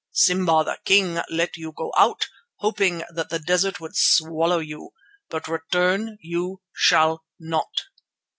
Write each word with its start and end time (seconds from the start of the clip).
Simba 0.13 0.63
the 0.63 0.79
King 0.83 1.19
let 1.29 1.57
you 1.57 1.71
go 1.71 1.93
out, 1.95 2.27
hoping 2.55 3.03
that 3.13 3.29
the 3.29 3.37
desert 3.37 3.79
would 3.79 3.95
swallow 3.95 4.57
you, 4.57 4.93
but 5.29 5.47
return 5.47 6.17
you 6.21 6.59
shall 6.73 7.23
not." 7.39 7.83